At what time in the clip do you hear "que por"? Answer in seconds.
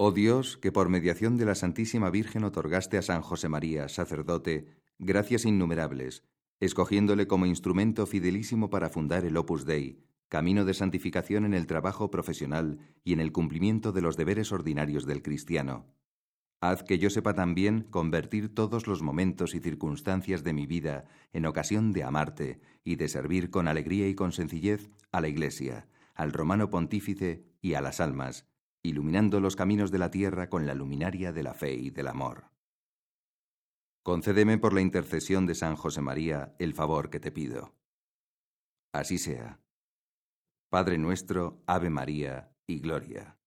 0.58-0.88